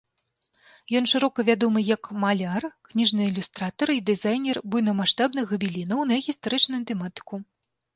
[0.99, 7.35] Ён шырока вядомы як маляр, кніжны ілюстратар і дызайнер буйнамаштабных габеленаў на гістарычную тэматыку.